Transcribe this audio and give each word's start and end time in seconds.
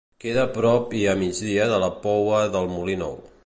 Queda 0.23 0.41
a 0.47 0.49
prop 0.55 0.95
i 1.01 1.03
a 1.11 1.13
migdia 1.19 1.67
de 1.75 1.79
la 1.85 1.93
Poua 2.09 2.43
del 2.57 2.69
Molí 2.77 3.01
Nou. 3.07 3.19